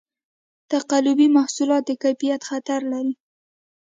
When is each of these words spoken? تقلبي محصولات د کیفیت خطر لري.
تقلبي 0.71 1.27
محصولات 1.37 1.83
د 1.87 1.91
کیفیت 2.03 2.41
خطر 2.49 2.79
لري. 2.91 3.13